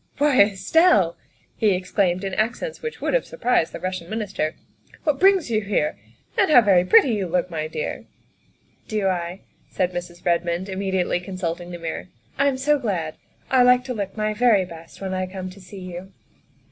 [0.17, 1.15] ''Why, Estelle,
[1.59, 4.55] ''he exclaimed in accents which would have surprised the Russian Minister,"
[5.03, 5.95] what brings you here?
[6.35, 8.05] And how very pretty you look, my dear.""
[8.87, 10.25] Do I?" said Mrs.
[10.25, 12.07] Redmond, immediately consulting the mirror."
[12.39, 13.13] I'm so glad.
[13.51, 16.11] I like to look my very best when I come to see you."